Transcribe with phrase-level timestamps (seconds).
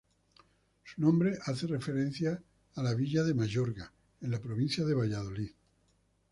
[0.83, 2.41] Su nombre hace referencia
[2.73, 5.51] a la villa de Mayorga, en la provincia de Valladolid.